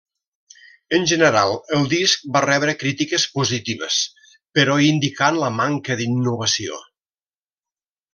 [0.97, 3.99] En general, el disc va rebre crítiques positives
[4.59, 6.81] però indicant la manca d'innovació.